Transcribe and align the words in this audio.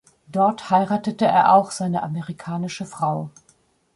Dort 0.31 0.71
heiratete 0.71 1.25
er 1.27 1.53
auch 1.53 1.69
seine 1.69 2.01
amerikanische 2.01 2.85
Frau. 2.87 3.29